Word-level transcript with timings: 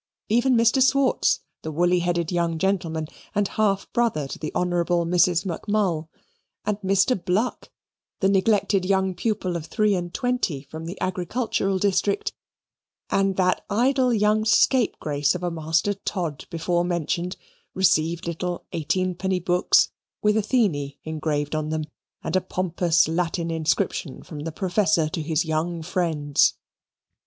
Even 0.29 0.57
Mr. 0.57 0.81
Swartz, 0.81 1.41
the 1.61 1.71
wooly 1.71 1.99
headed 1.99 2.31
young 2.31 2.57
gentleman, 2.57 3.05
and 3.35 3.49
half 3.49 3.87
brother 3.93 4.27
to 4.29 4.39
the 4.39 4.51
Honourable 4.55 5.05
Mrs. 5.05 5.45
Mac 5.45 5.67
Mull, 5.67 6.09
and 6.65 6.79
Mr. 6.81 7.23
Bluck, 7.23 7.69
the 8.19 8.27
neglected 8.27 8.83
young 8.83 9.13
pupil 9.13 9.55
of 9.55 9.67
three 9.67 9.93
and 9.93 10.11
twenty 10.11 10.63
from 10.63 10.85
the 10.87 10.99
agricultural 10.99 11.77
district, 11.77 12.33
and 13.11 13.35
that 13.35 13.63
idle 13.69 14.11
young 14.11 14.43
scapegrace 14.43 15.35
of 15.35 15.43
a 15.43 15.51
Master 15.51 15.93
Todd 15.93 16.47
before 16.49 16.83
mentioned, 16.83 17.37
received 17.75 18.25
little 18.25 18.65
eighteen 18.71 19.13
penny 19.13 19.39
books, 19.39 19.89
with 20.23 20.35
"Athene" 20.35 20.95
engraved 21.03 21.53
on 21.53 21.69
them, 21.69 21.83
and 22.23 22.35
a 22.35 22.41
pompous 22.41 23.07
Latin 23.07 23.51
inscription 23.51 24.23
from 24.23 24.39
the 24.39 24.51
professor 24.51 25.07
to 25.09 25.21
his 25.21 25.45
young 25.45 25.83
friends. 25.83 26.55